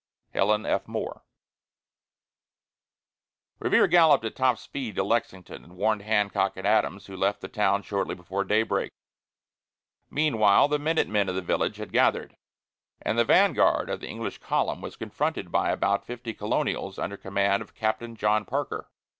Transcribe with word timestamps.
HELEN 0.33 0.65
F. 0.65 0.87
MORE. 0.87 1.23
Revere 3.59 3.85
galloped 3.85 4.25
at 4.25 4.35
top 4.35 4.57
speed 4.57 4.95
to 4.95 5.03
Lexington, 5.03 5.63
and 5.63 5.77
warned 5.77 6.01
Hancock 6.01 6.53
and 6.57 6.65
Adams, 6.65 7.05
who 7.05 7.15
left 7.15 7.39
the 7.39 7.47
town 7.47 7.83
shortly 7.83 8.15
before 8.15 8.43
daybreak. 8.43 8.91
Meanwhile 10.09 10.69
the 10.69 10.79
minute 10.79 11.07
men 11.07 11.29
of 11.29 11.35
the 11.35 11.41
village 11.43 11.77
had 11.77 11.93
gathered, 11.93 12.35
and 12.99 13.15
the 13.19 13.23
vanguard 13.25 13.91
of 13.91 13.99
the 13.99 14.07
English 14.09 14.39
column 14.39 14.81
was 14.81 14.95
confronted 14.95 15.51
by 15.51 15.69
about 15.69 16.03
fifty 16.03 16.33
colonials 16.33 16.97
under 16.97 17.15
command 17.15 17.61
of 17.61 17.75
Captain 17.75 18.15
John 18.15 18.43
Parker. 18.43 18.89